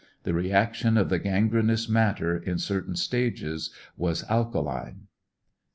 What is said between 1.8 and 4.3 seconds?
matter in certain stages was